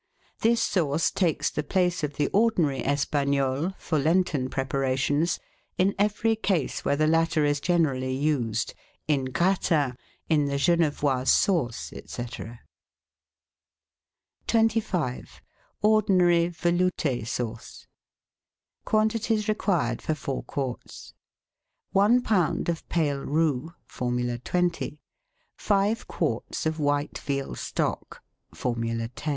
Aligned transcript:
This 0.39 0.63
sauce 0.63 1.11
takes 1.11 1.51
the 1.51 1.61
place 1.61 2.03
of 2.03 2.13
the 2.15 2.27
ordinary 2.29 2.83
Espagnole, 2.83 3.75
for 3.77 3.99
Lenten 3.99 4.49
preparations, 4.49 5.37
in 5.77 5.93
every 5.99 6.35
case 6.35 6.83
where 6.83 6.95
the 6.95 7.05
latter 7.05 7.45
is 7.45 7.61
generally 7.61 8.15
used, 8.15 8.73
in 9.07 9.25
Gratins, 9.25 9.93
in 10.27 10.45
the 10.45 10.57
Genevoise 10.57 11.29
sauce, 11.29 11.89
&c. 11.93 12.01
c 12.07 12.23
3 12.23 12.45
20 14.47 14.81
GUIDE 14.81 14.87
TO 14.87 14.87
MODERN 14.87 14.87
COOKERY 14.87 15.23
25 15.37 15.41
ORDINARY 15.83 16.47
VELOUTE 16.47 17.27
SAUCE 17.27 17.85
Quantities 18.83 19.47
Required 19.47 20.01
for 20.01 20.15
Four 20.15 20.41
Quarts.— 20.45 21.13
One 21.91 22.23
lb. 22.23 22.69
of 22.69 22.89
pale 22.89 23.19
roux 23.23 23.71
(Formula 23.85 24.39
20), 24.39 24.99
five 25.59 26.07
quarts 26.07 26.65
of 26.65 26.79
white 26.79 27.19
veal 27.19 27.53
stock 27.53 28.23
(Formula 28.55 29.07
10). 29.09 29.29